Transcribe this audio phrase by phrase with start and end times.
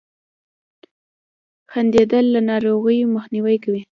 [1.71, 3.81] •خندېدل له ناروغیو مخنیوی کوي.